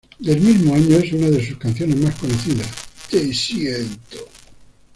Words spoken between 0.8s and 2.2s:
es una de sus canciones más